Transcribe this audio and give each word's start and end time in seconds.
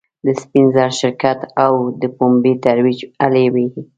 د 0.25 0.27
سپین 0.41 0.65
زر 0.75 0.91
شرکت 1.01 1.39
او 1.65 1.73
د 2.01 2.03
پومبې 2.17 2.53
ترویج 2.63 2.99
هلې 3.21 3.45
وې. 3.53 3.67